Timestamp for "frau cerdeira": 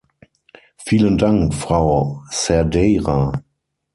1.53-3.43